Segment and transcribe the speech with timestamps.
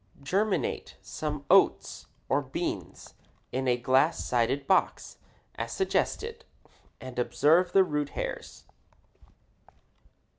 [0.23, 3.13] Germinate some oats or beans
[3.51, 5.19] in a glass sided box,
[5.53, 6.43] as suggested,
[6.99, 8.63] and observe the root hairs.